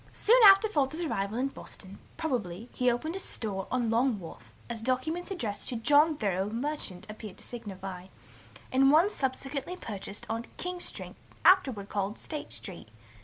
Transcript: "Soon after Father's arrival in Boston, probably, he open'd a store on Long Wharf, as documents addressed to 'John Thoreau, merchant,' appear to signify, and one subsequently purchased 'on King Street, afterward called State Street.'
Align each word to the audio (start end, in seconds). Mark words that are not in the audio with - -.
"Soon 0.13 0.41
after 0.47 0.67
Father's 0.67 1.01
arrival 1.01 1.37
in 1.37 1.49
Boston, 1.49 1.99
probably, 2.17 2.69
he 2.73 2.89
open'd 2.89 3.15
a 3.15 3.19
store 3.19 3.67
on 3.69 3.91
Long 3.91 4.17
Wharf, 4.17 4.51
as 4.67 4.81
documents 4.81 5.29
addressed 5.29 5.69
to 5.69 5.75
'John 5.75 6.17
Thoreau, 6.17 6.49
merchant,' 6.49 7.05
appear 7.07 7.35
to 7.35 7.43
signify, 7.43 8.07
and 8.71 8.89
one 8.91 9.11
subsequently 9.11 9.75
purchased 9.77 10.25
'on 10.27 10.47
King 10.57 10.79
Street, 10.79 11.17
afterward 11.45 11.87
called 11.87 12.17
State 12.17 12.51
Street.' 12.51 12.89